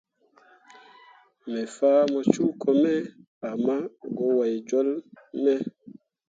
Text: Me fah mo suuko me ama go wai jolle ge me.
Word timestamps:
Me 1.49 1.61
fah 1.75 2.01
mo 2.11 2.19
suuko 2.31 2.67
me 2.81 2.93
ama 3.49 3.75
go 4.15 4.25
wai 4.37 4.55
jolle 4.69 4.95
ge 5.03 5.03
me. 5.43 5.53